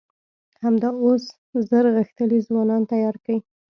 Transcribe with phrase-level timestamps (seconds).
[0.63, 1.23] همدا اوس
[1.69, 3.37] زر غښتلي ځوانان تيار کئ!